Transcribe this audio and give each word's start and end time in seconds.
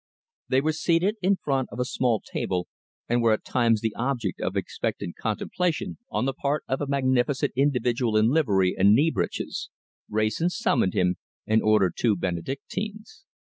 They 0.47 0.61
were 0.61 0.73
seated 0.73 1.17
in 1.21 1.35
front 1.35 1.69
of 1.71 1.79
a 1.79 1.85
small 1.85 2.21
table, 2.21 2.67
and 3.07 3.21
were 3.21 3.33
at 3.33 3.45
times 3.45 3.81
the 3.81 3.93
object 3.93 4.41
of 4.41 4.55
expectant 4.57 5.15
contemplation 5.15 5.99
on 6.09 6.25
the 6.25 6.33
part 6.33 6.63
of 6.67 6.81
a 6.81 6.87
magnificent 6.87 7.51
individual 7.55 8.17
in 8.17 8.29
livery 8.29 8.73
and 8.75 8.95
knee 8.95 9.11
breeches. 9.11 9.69
Wrayson 10.09 10.49
summoned 10.49 10.95
him 10.95 11.17
and 11.45 11.61
ordered 11.61 11.93
two 11.99 12.15
Benedictines. 12.15 13.25